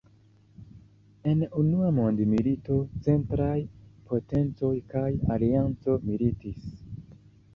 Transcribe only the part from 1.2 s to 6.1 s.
En Unua Mondmilito, Centraj Potencoj kaj Alianco